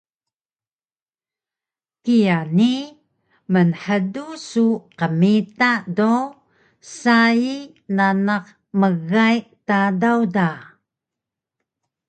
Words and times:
Kiya 2.03 2.37
ni 2.57 2.71
mnhdu 3.53 4.25
su 4.49 4.65
qmita 4.99 5.71
do 5.97 6.13
sai 7.01 7.43
nanaq 7.97 8.45
mgay 8.79 9.37
Tadaw 9.67 10.19
da 10.35 10.47